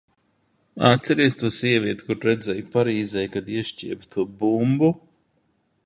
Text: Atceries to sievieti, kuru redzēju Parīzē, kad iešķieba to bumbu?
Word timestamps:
Atceries 0.91 1.35
to 1.43 1.51
sievieti, 1.57 2.07
kuru 2.07 2.25
redzēju 2.29 2.65
Parīzē, 2.77 3.27
kad 3.37 3.55
iešķieba 3.59 4.11
to 4.17 4.27
bumbu? 4.41 4.95